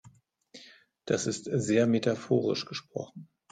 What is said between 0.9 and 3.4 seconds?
Das ist sehr metaphorisch gesprochen.